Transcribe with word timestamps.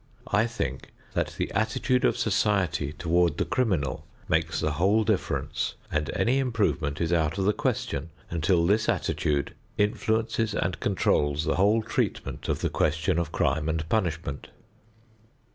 I 0.31 0.47
think 0.47 0.89
that 1.13 1.35
the 1.37 1.51
attitude 1.51 2.03
of 2.05 2.17
society 2.17 2.91
toward 2.91 3.37
the 3.37 3.45
criminal 3.45 4.03
makes 4.27 4.59
the 4.59 4.71
whole 4.71 5.03
difference, 5.03 5.75
and 5.91 6.09
any 6.15 6.39
improvement 6.39 6.99
is 6.99 7.13
out 7.13 7.37
of 7.37 7.45
the 7.45 7.53
question 7.53 8.09
until 8.31 8.65
this 8.65 8.89
attitude 8.89 9.53
influences 9.77 10.55
and 10.55 10.79
controls 10.79 11.43
the 11.43 11.57
whole 11.57 11.83
treatment 11.83 12.49
of 12.49 12.61
the 12.61 12.69
question 12.71 13.19
of 13.19 13.31
crime 13.31 13.69
and 13.69 13.87
punishment. 13.89 14.47